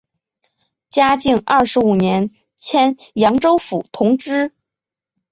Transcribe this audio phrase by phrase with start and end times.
[0.89, 4.51] 嘉靖二十五年迁扬州府同知。